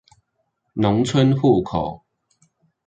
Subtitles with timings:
[0.75, 2.03] 農村戶口